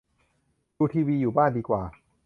[0.77, 1.81] ดูทีวีอยู่บ้านดีกว่า